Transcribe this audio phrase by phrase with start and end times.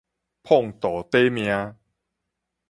[0.43, 1.77] 膨肚短命